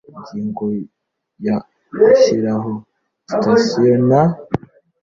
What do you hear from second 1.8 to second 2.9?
gushyiraho